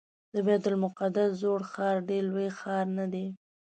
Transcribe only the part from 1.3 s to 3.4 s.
زوړ ښار ډېر لوی ښار نه دی.